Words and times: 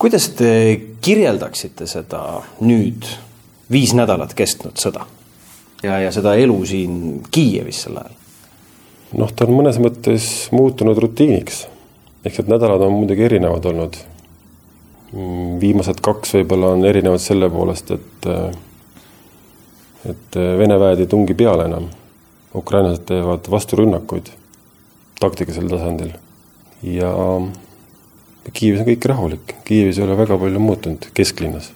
kuidas 0.00 0.30
te 0.38 0.52
kirjeldaksite 1.04 1.86
seda 1.90 2.22
nüüd 2.64 3.06
viis 3.70 3.92
nädalat 3.96 4.32
kestnud 4.38 4.80
sõda 4.80 5.04
ja, 5.82 5.98
ja 6.00 6.12
seda 6.14 6.34
elu 6.40 6.56
siin 6.66 6.96
Kiievis 7.30 7.84
sel 7.84 8.00
ajal? 8.00 8.16
noh, 9.20 9.32
ta 9.34 9.46
on 9.46 9.56
mõnes 9.58 9.80
mõttes 9.82 10.24
muutunud 10.54 10.98
rutiiniks. 11.02 11.66
ehk 12.24 12.40
et 12.42 12.50
nädalad 12.50 12.82
on 12.86 12.92
muidugi 12.94 13.24
erinevad 13.26 13.64
olnud. 13.66 13.96
Mm, 15.10 15.56
viimased 15.62 15.98
kaks 16.04 16.36
võib-olla 16.38 16.74
on 16.76 16.84
erinevad 16.86 17.22
selle 17.22 17.50
poolest, 17.50 17.90
et 17.90 18.28
et 20.10 20.36
Vene 20.58 20.78
väed 20.80 21.02
ei 21.02 21.06
tungi 21.10 21.34
peale 21.34 21.66
enam. 21.68 21.90
ukrainlased 22.54 23.04
teevad 23.06 23.50
vasturünnakuid 23.50 24.30
taktikalisel 25.20 25.68
tasandil 25.68 26.14
ja 26.82 27.10
Kiievis 28.52 28.80
on 28.80 28.88
kõik 28.88 29.04
rahulik, 29.06 29.54
Kiievis 29.64 29.98
ei 29.98 30.06
ole 30.06 30.16
väga 30.18 30.38
palju 30.40 30.60
muutunud 30.60 31.10
kesklinnas 31.14 31.72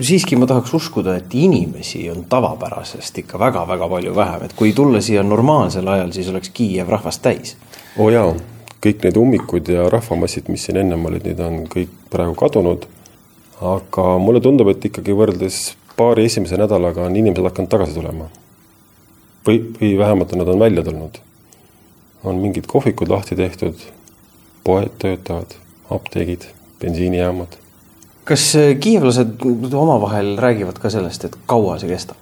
siiski 0.00 0.36
ma 0.36 0.46
tahaks 0.48 0.72
uskuda, 0.74 1.16
et 1.20 1.34
inimesi 1.36 2.06
on 2.10 2.24
tavapärasest 2.28 3.18
ikka 3.24 3.38
väga-väga 3.38 3.88
palju 3.88 4.14
vähem, 4.16 4.44
et 4.46 4.54
kui 4.56 4.72
tulla 4.72 5.00
siia 5.04 5.22
normaalsel 5.22 5.88
ajal, 5.88 6.12
siis 6.12 6.28
oleks 6.32 6.50
Kiiev 6.54 6.88
rahvast 6.88 7.22
täis. 7.22 7.56
oo 7.98 8.08
jaa, 8.10 8.32
kõik 8.84 9.04
need 9.04 9.16
ummikud 9.20 9.68
ja 9.68 9.88
rahvamassid, 9.92 10.48
mis 10.48 10.64
siin 10.64 10.80
ennem 10.80 11.04
olid, 11.04 11.26
need 11.28 11.40
on 11.40 11.64
kõik 11.68 11.92
praegu 12.10 12.34
kadunud. 12.34 12.86
aga 13.60 14.06
mulle 14.18 14.40
tundub, 14.40 14.68
et 14.68 14.84
ikkagi 14.84 15.12
võrreldes 15.12 15.74
paari 15.96 16.24
esimese 16.24 16.56
nädalaga 16.58 17.04
on 17.04 17.16
inimesed 17.16 17.44
hakanud 17.44 17.70
tagasi 17.70 17.94
tulema. 17.94 18.30
või, 19.46 19.60
või 19.80 19.98
vähemalt 19.98 20.32
nad 20.32 20.48
on 20.48 20.58
välja 20.58 20.82
tulnud. 20.82 21.20
on 22.24 22.36
mingid 22.40 22.66
kohvikud 22.66 23.08
lahti 23.08 23.36
tehtud, 23.36 23.74
poed 24.64 24.94
töötavad, 24.98 25.58
apteegid, 25.92 26.48
bensiinijaamad 26.80 27.58
kas 28.24 28.56
äh, 28.56 28.76
kiivlased 28.80 29.74
omavahel 29.74 30.36
räägivad 30.38 30.78
ka 30.80 30.90
sellest, 30.90 31.24
et 31.24 31.36
kaua 31.46 31.78
see 31.78 31.90
kestab? 31.92 32.16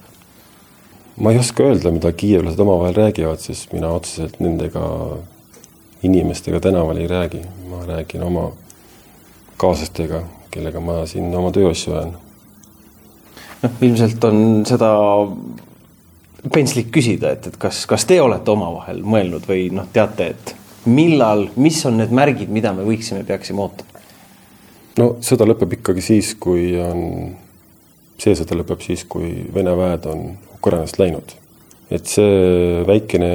ma 1.16 1.30
ei 1.30 1.38
oska 1.38 1.62
öelda, 1.68 1.92
mida 1.92 2.12
kiivlased 2.12 2.58
omavahel 2.58 2.94
räägivad, 2.96 3.38
sest 3.38 3.72
mina 3.72 3.92
otseselt 3.92 4.40
nendega, 4.40 4.82
inimestega 6.02 6.60
tänaval 6.60 6.96
ei 6.96 7.06
räägi, 7.06 7.42
ma 7.70 7.84
räägin 7.86 8.22
oma 8.22 8.50
kaaslastega, 9.56 10.22
kellega 10.50 10.80
ma 10.80 11.02
siin 11.06 11.34
oma 11.36 11.52
tööasju 11.52 11.94
ajan. 11.94 12.16
noh, 13.62 13.76
ilmselt 13.80 14.24
on 14.24 14.40
seda 14.66 14.90
pentslik 16.52 16.90
küsida, 16.90 17.36
et, 17.36 17.46
et 17.46 17.60
kas, 17.60 17.84
kas 17.86 18.08
te 18.08 18.18
olete 18.20 18.50
omavahel 18.50 19.04
mõelnud 19.04 19.46
või 19.46 19.68
noh, 19.70 19.86
teate, 19.92 20.32
et 20.32 20.56
millal, 20.84 21.48
mis 21.56 21.78
on 21.86 22.00
need 22.00 22.12
märgid, 22.14 22.50
mida 22.52 22.72
me 22.74 22.86
võiksime, 22.86 23.24
peaksime 23.26 23.62
ootama? 23.62 24.02
no 24.98 25.08
sõda 25.24 25.46
lõpeb 25.48 25.78
ikkagi 25.78 26.04
siis, 26.04 26.34
kui 26.40 26.72
on, 26.80 27.32
see 28.20 28.34
sõda 28.38 28.58
lõpeb 28.58 28.82
siis, 28.84 29.04
kui 29.08 29.46
Vene 29.54 29.74
väed 29.78 30.08
on 30.10 30.26
Ukrainast 30.58 30.98
läinud. 31.00 31.36
et 31.92 32.08
see 32.08 32.82
väikene 32.88 33.32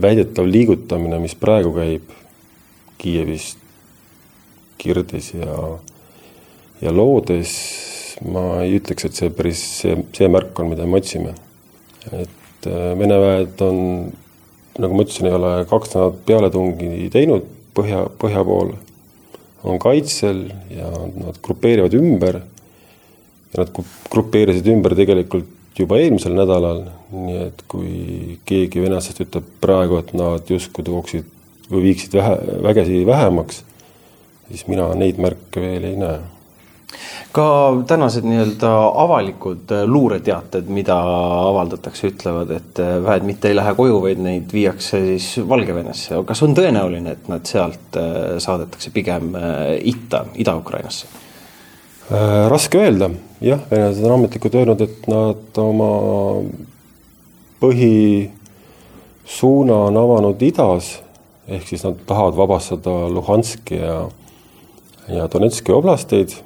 väidetav 0.00 0.48
liigutamine, 0.48 1.18
mis 1.22 1.34
praegu 1.38 1.74
käib 1.76 2.10
Kiievis, 3.02 3.56
Kirdis 4.78 5.32
ja, 5.34 5.56
ja 6.82 6.92
Loodes, 6.94 7.52
ma 8.22 8.62
ei 8.62 8.76
ütleks, 8.78 9.06
et 9.08 9.18
see 9.18 9.32
päris 9.34 9.62
see, 9.80 9.96
see 10.14 10.28
märk 10.30 10.58
on, 10.62 10.70
mida 10.72 10.86
me 10.86 11.00
otsime. 11.00 11.34
et 12.12 12.68
äh, 12.68 12.92
Vene 12.98 13.18
väed 13.22 13.64
on, 13.66 13.78
nagu 14.80 14.96
ma 14.96 15.04
ütlesin, 15.04 15.28
ei 15.28 15.36
ole 15.36 15.52
kaks 15.68 15.94
nädalat 15.94 16.22
pealetungi 16.28 17.10
teinud 17.12 17.44
põhja, 17.76 18.06
põhja 18.20 18.44
poole 18.46 18.78
on 19.62 19.78
kaitsel 19.78 20.48
ja 20.74 20.88
nad 20.90 21.38
grupeerivad 21.42 21.94
ümber. 21.94 22.40
ja 23.52 23.64
nad 23.64 23.82
grupeerisid 24.10 24.66
ümber 24.72 24.94
tegelikult 24.96 25.78
juba 25.78 25.98
eelmisel 26.00 26.34
nädalal, 26.36 26.86
nii 27.12 27.38
et 27.46 27.62
kui 27.68 28.38
keegi 28.48 28.80
venelastest 28.80 29.22
ütleb 29.26 29.48
praegu, 29.60 29.98
et 30.00 30.12
nad 30.16 30.48
justkui 30.48 30.84
tooksid 30.84 31.28
või 31.70 31.86
viiksid 31.88 32.16
vähe, 32.16 32.36
vägesi 32.64 33.02
vähemaks, 33.08 33.62
siis 34.48 34.66
mina 34.68 34.88
neid 34.98 35.20
märke 35.20 35.60
veel 35.60 35.86
ei 35.88 35.98
näe 36.00 36.20
ka 37.32 37.44
tänased 37.88 38.26
nii-öelda 38.28 38.70
avalikud 39.04 39.70
äh, 39.72 39.86
luureteated, 39.88 40.68
mida 40.68 40.98
avaldatakse, 41.48 42.08
ütlevad, 42.12 42.50
et 42.52 42.78
äh, 42.82 43.04
väed 43.04 43.22
mitte 43.28 43.48
ei 43.48 43.56
lähe 43.56 43.74
koju, 43.78 44.02
vaid 44.04 44.18
neid 44.22 44.52
viiakse 44.52 45.00
siis 45.06 45.40
Valgevenesse. 45.48 46.14
kas 46.28 46.42
on 46.44 46.54
tõenäoline, 46.56 47.10
et 47.16 47.28
nad 47.32 47.44
sealt 47.48 47.96
äh, 47.96 48.02
saadetakse 48.42 48.90
pigem 48.94 49.24
itta, 49.80 50.24
Ida-Ukrainasse? 50.34 51.06
raske 52.50 52.76
öelda, 52.76 53.08
jah, 53.40 53.60
venelased 53.70 54.04
on 54.04 54.12
ametlikult 54.18 54.54
öelnud, 54.58 54.80
et 54.84 55.06
nad 55.08 55.58
oma 55.62 55.90
põhisuuna 57.62 59.76
on 59.86 59.96
avanud 59.96 60.42
idas, 60.44 61.00
ehk 61.48 61.64
siis 61.70 61.84
nad 61.86 61.96
tahavad 62.04 62.36
vabastada 62.36 63.08
Luhanski 63.08 63.74
ja, 63.78 64.10
ja 65.08 65.28
Donetski 65.32 65.72
oblasteid 65.72 66.36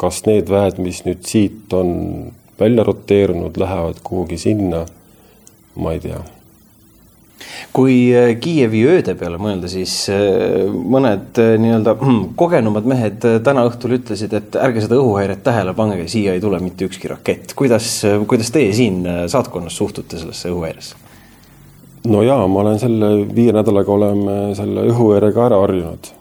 kas 0.00 0.24
need 0.24 0.48
väed, 0.48 0.80
mis 0.80 1.04
nüüd 1.04 1.24
siit 1.28 1.72
on 1.76 1.94
välja 2.60 2.84
roteerunud, 2.88 3.56
lähevad 3.60 4.00
kuhugi 4.04 4.38
sinna, 4.40 4.84
ma 5.76 5.96
ei 5.96 6.04
tea 6.04 6.20
kui 7.74 8.10
äh, 8.14 8.34
Kiievi 8.40 8.82
ööde 8.88 9.14
peale 9.18 9.38
mõelda, 9.40 9.68
siis 9.70 9.94
äh, 10.12 10.66
mõned 10.68 11.38
äh, 11.40 11.54
nii-öelda 11.60 11.94
hmm, 12.00 12.32
kogenumad 12.38 12.88
mehed 12.88 13.24
täna 13.44 13.64
õhtul 13.68 13.96
ütlesid, 13.98 14.34
et 14.36 14.58
ärge 14.60 14.84
seda 14.84 14.98
õhuhäiret 15.00 15.42
tähele 15.46 15.74
pange, 15.78 16.06
siia 16.10 16.34
ei 16.36 16.42
tule 16.42 16.60
mitte 16.62 16.88
ükski 16.88 17.10
rakett. 17.12 17.54
kuidas, 17.58 17.92
kuidas 18.30 18.52
teie 18.54 18.72
siin 18.76 19.02
saatkonnas 19.30 19.76
suhtute 19.76 20.20
sellesse 20.20 20.52
õhuhäiresse? 20.52 20.96
no 22.10 22.22
jaa, 22.26 22.46
ma 22.48 22.64
olen 22.64 22.80
selle 22.82 23.10
viie 23.34 23.52
nädalaga 23.56 23.92
oleme 23.92 24.38
selle 24.58 24.86
õhuhäirega 24.92 25.46
ära 25.50 25.60
harjunud. 25.64 26.14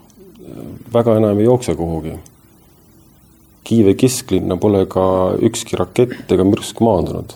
väga 0.94 1.20
enam 1.22 1.40
ei 1.40 1.48
jookse 1.48 1.76
kuhugi 1.80 2.18
Kiievi 3.70 3.94
kesklinna 4.02 4.58
pole 4.58 4.88
ka 4.90 5.04
ükski 5.46 5.78
rakett 5.78 6.32
ega 6.34 6.46
mürsk 6.48 6.80
maandunud. 6.82 7.36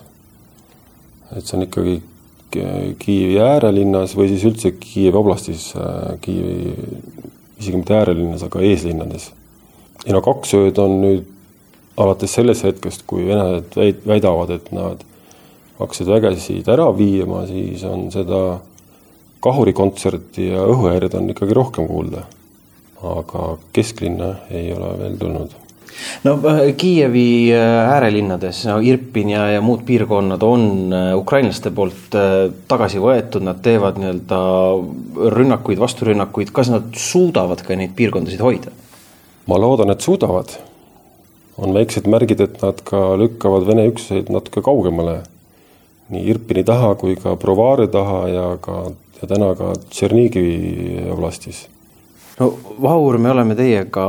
et 1.37 1.45
see 1.45 1.57
on 1.57 1.65
ikkagi 1.67 2.01
Kiievi 2.99 3.37
äärelinnas 3.41 4.15
või 4.17 4.31
siis 4.31 4.45
üldse 4.49 4.71
Kiievi 4.81 5.17
oblastis, 5.17 5.71
äh, 5.77 6.15
Kiievi, 6.21 6.73
isegi 7.59 7.77
mitte 7.77 7.93
äärelinnas, 7.97 8.47
aga 8.49 8.61
eeslinnades. 8.65 9.31
ja 10.05 10.13
no 10.13 10.21
kaks 10.25 10.53
ööd 10.57 10.81
on 10.81 10.99
nüüd 11.03 11.29
alates 11.97 12.33
sellest 12.33 12.65
hetkest, 12.65 13.05
kui 13.07 13.27
venelased 13.27 14.05
väidavad, 14.09 14.57
et 14.57 14.71
nad 14.73 15.05
hakkasid 15.77 16.09
vägesid 16.09 16.69
ära 16.69 16.89
viima, 16.97 17.45
siis 17.45 17.83
on 17.85 18.09
seda 18.11 18.59
kahurikontserti 19.43 20.49
ja 20.49 20.65
õhuhäired 20.65 21.13
on 21.19 21.29
ikkagi 21.29 21.53
rohkem 21.53 21.87
kuulda. 21.87 22.25
aga 23.03 23.57
kesklinna 23.75 24.35
ei 24.49 24.71
ole 24.73 24.97
veel 24.97 25.17
tulnud 25.19 25.62
no 26.23 26.35
äh, 26.49 26.73
Kiievi 26.77 27.53
äh, 27.53 27.93
äärelinnades, 27.93 28.63
no 28.69 28.79
Irpin 28.83 29.33
ja, 29.33 29.47
ja 29.51 29.61
muud 29.61 29.83
piirkonnad 29.87 30.43
on 30.43 30.93
äh, 30.93 31.11
ukrainlaste 31.17 31.71
poolt 31.75 32.15
tagasi 32.69 33.01
võetud, 33.03 33.45
nad 33.45 33.61
teevad 33.65 33.99
nii-öelda 34.01 34.39
rünnakuid, 35.35 35.81
vasturünnakuid, 35.81 36.53
kas 36.55 36.71
nad 36.73 36.93
suudavad 36.97 37.63
ka 37.65 37.77
neid 37.79 37.95
piirkondasid 37.97 38.43
hoida? 38.43 38.73
ma 39.47 39.59
loodan, 39.59 39.91
et 39.91 40.01
suudavad. 40.01 40.55
on 41.57 41.73
väiksed 41.73 42.07
märgid, 42.09 42.39
et 42.41 42.61
nad 42.63 42.79
ka 42.81 43.13
lükkavad 43.19 43.67
Vene 43.67 43.85
üksuseid 43.91 44.31
natuke 44.33 44.63
kaugemale. 44.65 45.21
nii 46.13 46.25
Irpini 46.29 46.63
taha 46.63 46.95
kui 46.95 47.15
ka 47.15 47.35
Brovari 47.35 47.87
taha 47.87 48.27
ja 48.27 48.47
ka, 48.61 48.91
ja 49.21 49.27
täna 49.27 49.53
ka 49.55 49.73
Tšernigivi 49.89 51.09
oblastis 51.11 51.67
no 52.39 52.49
Vahur, 52.83 53.19
me 53.21 53.29
oleme 53.31 53.55
teiega 53.57 54.05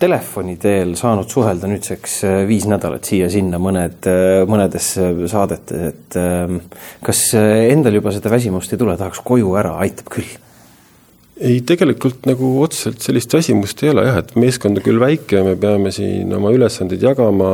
telefoni 0.00 0.56
teel 0.60 0.94
saanud 0.98 1.28
suhelda 1.30 1.68
nüüdseks 1.70 2.14
äh, 2.26 2.36
viis 2.48 2.66
nädalat 2.70 3.08
siia-sinna 3.08 3.60
mõned, 3.62 3.98
äh, 4.08 4.42
mõnedes 4.48 4.92
äh, 5.00 5.24
saadetes, 5.30 5.82
et 5.92 6.20
ähm, 6.20 6.62
kas 7.04 7.26
endal 7.36 7.98
juba 7.98 8.14
seda 8.16 8.32
väsimust 8.32 8.72
ei 8.72 8.80
tule, 8.80 8.96
tahaks 9.00 9.20
koju 9.26 9.52
ära, 9.60 9.76
aitab 9.84 10.08
küll? 10.16 10.30
ei, 11.40 11.60
tegelikult 11.64 12.26
nagu 12.28 12.54
otseselt 12.64 13.04
sellist 13.04 13.36
väsimust 13.36 13.84
ei 13.84 13.92
ole 13.92 14.06
jah, 14.08 14.22
et 14.22 14.34
meeskond 14.40 14.80
on 14.80 14.84
küll 14.84 15.00
väike 15.00 15.40
ja 15.40 15.44
me 15.44 15.54
peame 15.60 15.92
siin 15.94 16.32
oma 16.36 16.52
ülesandeid 16.56 17.04
jagama, 17.04 17.52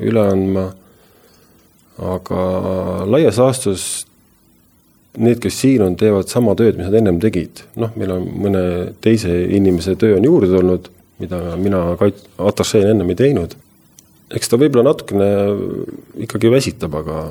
üle 0.00 0.22
andma, 0.24 0.68
aga 2.00 2.44
laias 3.08 3.40
laastus 3.40 3.88
need, 5.20 5.40
kes 5.42 5.58
siin 5.62 5.84
on, 5.84 5.96
teevad 6.00 6.30
sama 6.30 6.54
tööd, 6.58 6.78
mis 6.78 6.88
nad 6.88 6.96
ennem 7.00 7.20
tegid. 7.22 7.64
noh, 7.80 7.92
meil 8.00 8.14
on 8.16 8.26
mõne 8.46 8.62
teise 9.04 9.32
inimese 9.56 9.96
töö 10.00 10.18
on 10.18 10.26
juurde 10.26 10.50
tulnud, 10.52 10.90
mida 11.20 11.40
mina 11.60 11.82
kait-, 12.00 12.24
atašeena 12.40 12.94
ennem 12.94 13.12
ei 13.12 13.20
teinud. 13.20 13.56
eks 14.30 14.50
ta 14.50 14.58
võib-olla 14.60 14.90
natukene 14.90 15.30
ikkagi 16.26 16.52
väsitab, 16.52 16.94
aga 17.02 17.22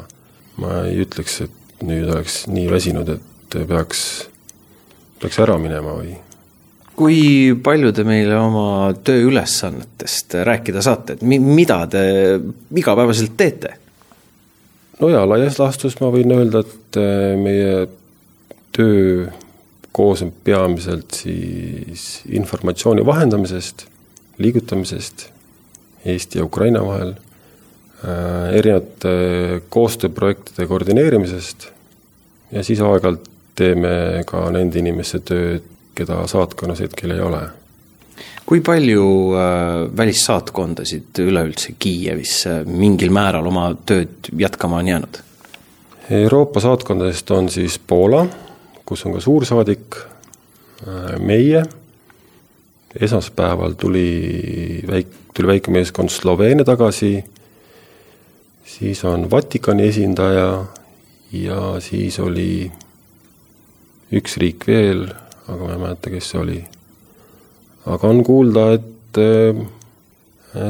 ma 0.59 0.83
ei 0.87 0.99
ütleks, 1.05 1.41
et 1.47 1.83
nüüd 1.85 2.09
oleks 2.11 2.43
nii 2.51 2.67
väsinud, 2.71 3.13
et 3.15 3.59
peaks, 3.67 4.01
peaks 5.21 5.39
ära 5.39 5.57
minema 5.61 5.95
või 5.95 6.17
kui 6.99 7.53
palju 7.63 7.93
te 7.95 8.03
meile 8.03 8.35
oma 8.35 8.89
tööülesannetest 9.07 10.35
rääkida 10.43 10.83
saate, 10.83 11.15
et 11.15 11.21
mi-, 11.23 11.39
mida 11.39 11.85
te 11.91 12.01
igapäevaselt 12.75 13.37
teete? 13.39 13.77
No 14.99 15.09
jaa, 15.09 15.25
laias 15.29 15.59
laastus 15.59 15.97
ma 16.01 16.11
võin 16.13 16.33
öelda, 16.35 16.63
et 16.65 16.99
äh, 16.99 17.35
meie 17.39 17.87
töö 18.75 19.29
koosneb 19.95 20.35
peamiselt 20.45 21.17
siis 21.17 22.21
informatsiooni 22.29 23.05
vahendamisest, 23.05 23.87
liigutamisest 24.39 25.29
Eesti 26.05 26.39
ja 26.39 26.45
Ukraina 26.45 26.83
vahel, 26.85 27.15
äh, 28.03 28.53
erinevate 28.59 29.61
koostööprojektide 29.73 30.67
koordineerimisest 30.69 31.69
ja 32.55 32.63
siis 32.63 32.81
aeg-ajalt 32.83 33.27
teeme 33.59 34.23
ka 34.27 34.45
nende 34.55 34.79
inimeste 34.79 35.19
tööd, 35.25 35.65
keda 35.97 36.21
saatkonnas 36.31 36.79
hetkel 36.85 37.11
ei 37.11 37.19
ole. 37.19 37.41
Kui 38.49 38.61
palju 38.65 39.05
äh, 39.37 39.97
välissaatkondasid 39.97 41.21
üleüldse 41.21 41.75
Kiievis 41.79 42.43
äh, 42.49 42.61
mingil 42.65 43.13
määral 43.13 43.47
oma 43.49 43.71
tööd 43.85 44.31
jätkama 44.33 44.81
on 44.81 44.87
jäänud? 44.87 45.19
Euroopa 46.09 46.61
saatkondadest 46.63 47.31
on 47.31 47.51
siis 47.53 47.77
Poola, 47.79 48.23
kus 48.85 49.05
on 49.05 49.13
ka 49.13 49.21
suursaadik, 49.21 49.99
äh, 50.87 51.19
meie, 51.21 51.63
esmaspäeval 52.97 53.77
tuli 53.77 54.81
väik-, 54.89 55.13
tuli 55.37 55.53
väike 55.53 55.71
meeskond 55.71 56.09
Sloveenia 56.09 56.65
tagasi, 56.65 57.13
siis 58.65 59.03
on 59.05 59.29
Vatikani 59.31 59.87
esindaja 59.87 60.65
ja 61.31 61.61
siis 61.85 62.17
oli 62.19 62.71
üks 64.17 64.37
riik 64.41 64.65
veel, 64.67 65.05
aga 65.45 65.61
ma 65.61 65.73
ei 65.75 65.81
mäleta, 65.85 66.09
kes 66.09 66.33
see 66.33 66.41
oli. 66.41 66.59
Aga 67.95 68.13
on 68.13 68.23
kuulda, 68.25 68.69
et 68.77 69.19
äh, 69.21 69.59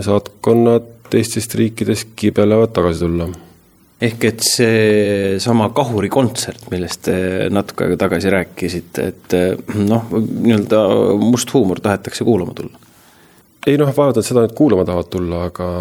saatkonnad 0.06 0.88
teistest 1.10 1.56
riikidest 1.58 2.12
kibelevad 2.20 2.74
tagasi 2.76 3.06
tulla. 3.06 3.30
ehk 4.02 4.26
et 4.30 4.44
seesama 4.46 5.70
Kahuri 5.76 6.10
kontsert, 6.10 6.70
millest 6.72 7.02
te 7.10 7.16
natuke 7.52 7.88
aega 7.88 7.98
tagasi 8.06 8.34
rääkisite, 8.36 9.08
et 9.14 9.38
äh, 9.38 9.80
noh, 9.80 10.12
nii-öelda 10.16 10.84
must 11.24 11.54
huumor 11.54 11.82
tahetakse 11.84 12.28
kuulama 12.28 12.56
tulla? 12.58 12.86
ei 13.68 13.78
noh, 13.78 13.92
vaevalt 13.96 14.22
nad 14.22 14.28
seda 14.28 14.46
nüüd 14.46 14.56
kuulama 14.58 14.86
tahavad 14.88 15.10
tulla, 15.12 15.48
aga, 15.50 15.72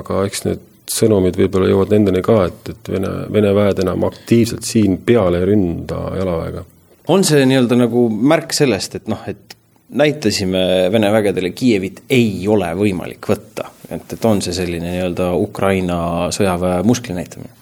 aga 0.00 0.22
eks 0.28 0.46
need 0.48 0.70
sõnumid 0.90 1.36
võib-olla 1.40 1.68
jõuavad 1.70 1.92
nendeni 1.94 2.20
ka, 2.24 2.42
et, 2.50 2.70
et 2.74 2.88
Vene, 2.92 3.10
Vene 3.32 3.52
väed 3.56 3.78
enam 3.80 4.04
aktiivselt 4.04 4.66
siin 4.68 4.98
peale 5.04 5.40
ei 5.40 5.52
ründa 5.52 6.00
jalaväega 6.18 6.64
on 7.08 7.24
see 7.26 7.44
nii-öelda 7.48 7.78
nagu 7.78 8.06
märk 8.08 8.54
sellest, 8.56 8.96
et 9.00 9.10
noh, 9.12 9.20
et 9.28 9.56
näitasime 9.94 10.64
Vene 10.92 11.12
vägedele 11.12 11.50
Kiievit 11.50 12.02
ei 12.10 12.44
ole 12.48 12.70
võimalik 12.78 13.28
võtta, 13.30 13.70
et, 13.88 14.12
et 14.16 14.24
on 14.24 14.42
see 14.42 14.54
selline 14.56 14.90
nii-öelda 14.90 15.30
Ukraina 15.38 15.98
sõjaväe 16.34 16.82
muskli 16.86 17.16
näitamine? 17.16 17.52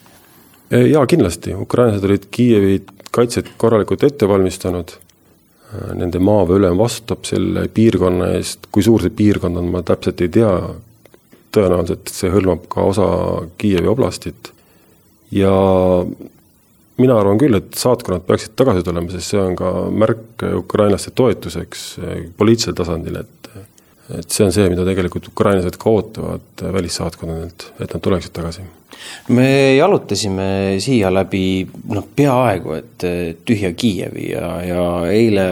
jaa, 0.73 1.07
kindlasti, 1.07 1.53
ukrainlased 1.55 2.05
olid 2.09 2.29
Kiievi 2.33 2.79
kaitset 3.13 3.51
korralikult 3.61 4.05
ette 4.09 4.29
valmistanud, 4.29 4.95
nende 5.97 6.21
maaväeülem 6.21 6.79
vastutab 6.81 7.27
selle 7.29 7.67
piirkonna 7.73 8.33
eest, 8.39 8.71
kui 8.73 8.85
suur 8.85 9.05
see 9.05 9.13
piirkond 9.17 9.61
on, 9.61 9.69
ma 9.73 9.83
täpselt 9.85 10.21
ei 10.25 10.33
tea, 10.33 10.53
tõenäoliselt 11.53 12.13
see 12.13 12.33
hõlmab 12.33 12.65
ka 12.73 12.87
osa 12.89 13.09
Kiievi 13.61 13.91
oblastit. 13.93 14.53
Ja 15.33 15.53
mina 17.01 17.17
arvan 17.19 17.41
küll, 17.41 17.57
et 17.57 17.73
saatkonnad 17.79 18.27
peaksid 18.29 18.57
tagasi 18.59 18.85
tulema, 18.85 19.11
sest 19.15 19.33
see 19.33 19.41
on 19.41 19.57
ka 19.59 19.73
märk 19.89 20.45
ukrainlaste 20.59 21.15
toetuseks 21.17 21.87
poliitilisel 22.37 22.77
tasandil, 22.79 23.23
et 23.23 23.39
et 24.13 24.35
see 24.35 24.45
on 24.45 24.53
see, 24.53 24.67
mida 24.69 24.85
tegelikult 24.85 25.31
ukrainlased 25.31 25.79
ka 25.81 25.89
ootavad 25.89 26.63
välissaatkonnadelt, 26.75 27.69
et 27.81 27.95
nad 27.95 28.03
tuleksid 28.03 28.35
tagasi 28.37 28.65
me 29.29 29.77
jalutasime 29.77 30.79
siia 30.83 31.11
läbi 31.15 31.67
noh, 31.93 32.07
peaaegu 32.17 32.77
et 32.79 33.07
tühja 33.47 33.73
Kiievi 33.77 34.29
ja, 34.33 34.49
ja 34.67 34.85
eile, 35.11 35.47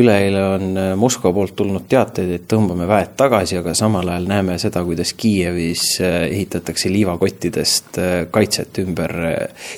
üleeile 0.00 0.44
on 0.56 0.80
Moskva 1.00 1.32
poolt 1.36 1.56
tulnud 1.56 1.86
teateid, 1.90 2.32
et 2.36 2.46
tõmbame 2.50 2.88
väed 2.90 3.14
tagasi, 3.20 3.58
aga 3.60 3.74
samal 3.78 4.08
ajal 4.08 4.28
näeme 4.30 4.58
seda, 4.62 4.82
kuidas 4.86 5.12
Kiievis 5.18 5.84
ehitatakse 6.02 6.92
liivakottidest 6.92 8.00
kaitset 8.30 8.82
ümber, 8.84 9.16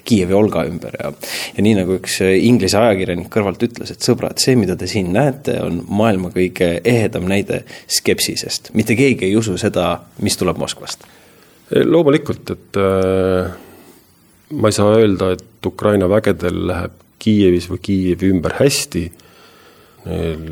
Kiievi 0.04 0.38
olga 0.38 0.66
ümber 0.68 0.98
ja 1.00 1.12
ja 1.56 1.64
nii, 1.64 1.74
nagu 1.82 1.96
üks 1.98 2.20
Inglise 2.24 2.78
ajakirjanik 2.80 3.30
kõrvalt 3.32 3.62
ütles, 3.66 3.94
et 3.94 4.04
sõbrad, 4.04 4.40
see, 4.42 4.56
mida 4.58 4.76
te 4.78 4.88
siin 4.90 5.12
näete, 5.14 5.58
on 5.64 5.82
maailma 5.88 6.32
kõige 6.34 6.74
ehedam 6.84 7.28
näide 7.30 7.62
skepsisest. 7.86 8.72
mitte 8.74 8.96
keegi 8.98 9.28
ei 9.28 9.36
usu 9.36 9.58
seda, 9.60 9.94
mis 10.22 10.38
tuleb 10.40 10.60
Moskvast 10.62 11.06
loomulikult, 11.70 12.50
et 12.50 12.80
äh, 12.80 13.52
ma 14.52 14.68
ei 14.68 14.76
saa 14.76 14.96
öelda, 14.98 15.32
et 15.36 15.66
Ukraina 15.66 16.08
vägedel 16.10 16.66
läheb 16.68 16.98
Kiievis 17.22 17.68
või 17.70 17.78
Kiievi 17.86 18.32
ümber 18.34 18.56
hästi, 18.58 19.04
neil 20.08 20.48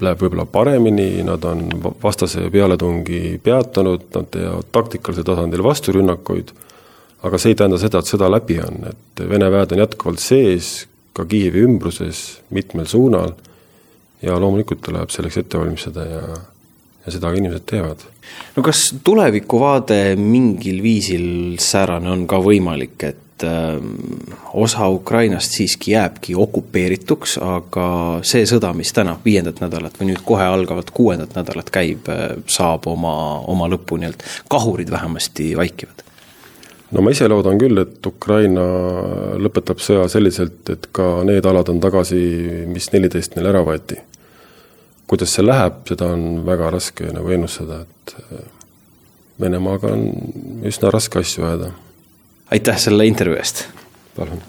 läheb 0.00 0.22
võib-olla 0.22 0.46
paremini, 0.48 1.22
nad 1.26 1.44
on 1.44 1.66
vastase 2.02 2.46
pealetungi 2.52 3.40
peatanud, 3.44 4.06
nad 4.14 4.30
teevad 4.32 4.70
taktikalisel 4.72 5.26
tasandil 5.28 5.64
vasturünnakuid, 5.66 6.54
aga 7.26 7.40
see 7.40 7.52
ei 7.52 7.58
tähenda 7.58 7.80
seda, 7.80 8.00
et 8.00 8.08
sõda 8.08 8.30
läbi 8.32 8.56
on, 8.64 8.86
et 8.92 9.24
Vene 9.28 9.50
väed 9.52 9.74
on 9.74 9.82
jätkuvalt 9.82 10.22
sees, 10.22 10.70
ka 11.12 11.26
Kiievi 11.28 11.66
ümbruses, 11.66 12.40
mitmel 12.54 12.88
suunal, 12.88 13.34
ja 14.22 14.38
loomulikult 14.40 14.82
tuleb 14.84 15.12
selleks 15.12 15.40
ette 15.42 15.60
valmistada 15.60 16.06
ja 16.06 16.22
ja 17.06 17.12
seda 17.14 17.32
inimesed 17.36 17.64
teevad. 17.66 18.04
no 18.56 18.62
kas 18.62 18.84
tulevikuvaade 19.04 20.16
mingil 20.16 20.82
viisil 20.82 21.58
säärane 21.60 22.10
on 22.10 22.26
ka 22.30 22.40
võimalik, 22.44 22.96
et 23.08 23.44
äh, 23.46 23.78
osa 24.54 24.88
Ukrainast 24.88 25.56
siiski 25.56 25.94
jääbki 25.94 26.36
okupeerituks, 26.36 27.38
aga 27.44 27.86
see 28.26 28.44
sõda, 28.48 28.72
mis 28.76 28.92
täna 28.96 29.16
viiendat 29.24 29.62
nädalat 29.64 29.96
või 30.00 30.12
nüüd 30.12 30.22
kohe 30.26 30.44
algavat 30.44 30.92
kuuendat 30.94 31.34
nädalat 31.38 31.72
käib, 31.72 32.10
äh, 32.12 32.36
saab 32.46 32.86
oma, 32.90 33.14
oma 33.50 33.70
lõpu 33.70 34.00
nii-öelda, 34.00 34.30
kahurid 34.52 34.92
vähemasti 34.92 35.54
vaikivad? 35.56 36.06
no 36.90 37.02
ma 37.06 37.14
ise 37.14 37.28
loodan 37.30 37.58
küll, 37.58 37.78
et 37.78 38.06
Ukraina 38.06 38.66
lõpetab 39.40 39.80
sõja 39.82 40.08
selliselt, 40.10 40.62
et 40.74 40.90
ka 40.92 41.20
need 41.24 41.46
alad 41.46 41.70
on 41.72 41.80
tagasi, 41.80 42.20
mis 42.68 42.90
neliteist 42.92 43.38
neil 43.38 43.52
ära 43.54 43.64
võeti 43.66 44.02
kuidas 45.10 45.34
see 45.34 45.44
läheb, 45.46 45.82
seda 45.90 46.12
on 46.14 46.44
väga 46.46 46.70
raske 46.70 47.10
nagu 47.14 47.34
ennustada, 47.34 47.82
et 47.82 48.14
äh, 48.22 48.46
Venemaaga 49.40 49.94
on 49.96 50.06
üsna 50.68 50.90
raske 50.92 51.22
asju 51.22 51.46
ajada. 51.48 51.72
aitäh 52.52 52.78
selle 52.78 53.06
intervjuu 53.08 53.40
eest! 53.40 53.66
palun! 54.16 54.42